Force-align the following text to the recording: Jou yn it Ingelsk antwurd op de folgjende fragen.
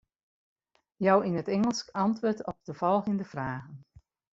Jou 1.07 1.17
yn 1.27 1.39
it 1.41 1.53
Ingelsk 1.57 1.87
antwurd 2.05 2.43
op 2.51 2.57
de 2.63 2.73
folgjende 2.73 3.25
fragen. 3.25 3.77